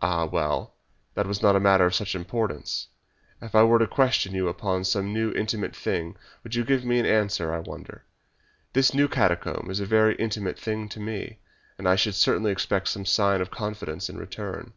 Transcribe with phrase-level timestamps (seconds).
[0.00, 0.76] "Ah, well,
[1.14, 2.86] that was not a matter of much importance.
[3.42, 7.04] If I were to question you upon some intimate thing would you give me an
[7.04, 8.04] answer, I wonder!
[8.74, 11.40] This new catacomb is a very intimate thing to me,
[11.78, 14.72] and I should certainly expect some sign of confidence in return."